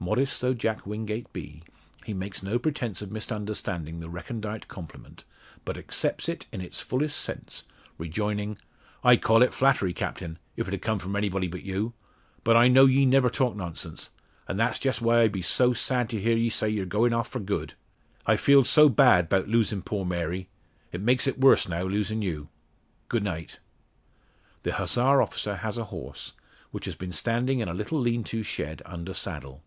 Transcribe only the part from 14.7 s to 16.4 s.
just why I be so sad to hear